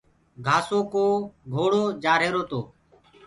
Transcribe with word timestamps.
گھآسو 0.45 0.79
ڪو 0.93 1.05
گھوڙو 1.53 1.83
جآ 2.03 2.13
رهرو 2.21 2.43
تو۔ 2.49 2.59